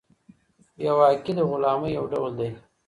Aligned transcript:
بې 0.77 0.91
واکي 0.97 1.31
د 1.35 1.39
غلامۍ 1.49 1.91
يو 1.97 2.05
ډول 2.13 2.31
دی. 2.39 2.49